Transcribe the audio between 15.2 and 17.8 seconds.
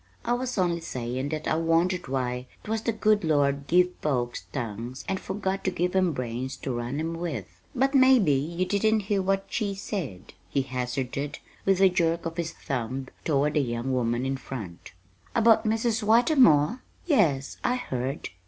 "About Mrs. Whitermore? Yes, I